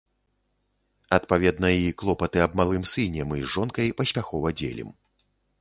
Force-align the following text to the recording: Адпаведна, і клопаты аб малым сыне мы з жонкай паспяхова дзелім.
Адпаведна, 1.17 1.67
і 1.83 1.93
клопаты 2.03 2.37
аб 2.47 2.57
малым 2.63 2.83
сыне 2.95 3.29
мы 3.33 3.37
з 3.45 3.53
жонкай 3.55 3.95
паспяхова 4.01 4.57
дзелім. 4.61 4.89